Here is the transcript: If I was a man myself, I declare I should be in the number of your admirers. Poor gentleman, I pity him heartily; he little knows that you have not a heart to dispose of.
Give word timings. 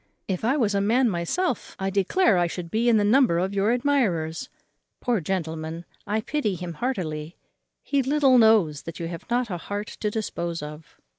If 0.27 0.43
I 0.43 0.57
was 0.57 0.73
a 0.73 0.81
man 0.81 1.11
myself, 1.11 1.75
I 1.77 1.91
declare 1.91 2.35
I 2.39 2.47
should 2.47 2.71
be 2.71 2.89
in 2.89 2.97
the 2.97 3.03
number 3.03 3.37
of 3.37 3.53
your 3.53 3.69
admirers. 3.71 4.49
Poor 4.99 5.21
gentleman, 5.21 5.85
I 6.07 6.21
pity 6.21 6.55
him 6.55 6.73
heartily; 6.73 7.37
he 7.83 8.01
little 8.01 8.39
knows 8.39 8.81
that 8.81 8.99
you 8.99 9.07
have 9.09 9.29
not 9.29 9.51
a 9.51 9.57
heart 9.57 9.89
to 9.99 10.09
dispose 10.09 10.63
of. 10.63 10.97